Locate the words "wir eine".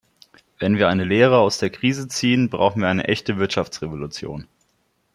0.79-1.03, 2.81-3.03